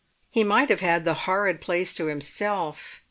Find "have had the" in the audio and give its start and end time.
0.71-1.13